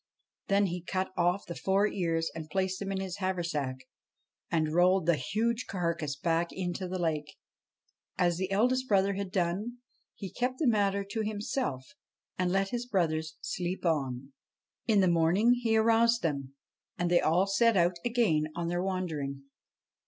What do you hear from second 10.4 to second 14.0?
the matter to himself, and let his brothers sleep